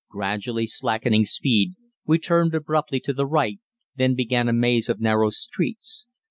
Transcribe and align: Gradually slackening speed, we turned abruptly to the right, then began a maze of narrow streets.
Gradually 0.09 0.65
slackening 0.65 1.25
speed, 1.25 1.73
we 2.07 2.17
turned 2.17 2.55
abruptly 2.55 2.99
to 3.01 3.13
the 3.13 3.27
right, 3.27 3.59
then 3.97 4.15
began 4.15 4.49
a 4.49 4.53
maze 4.53 4.89
of 4.89 4.99
narrow 4.99 5.29
streets. 5.29 6.07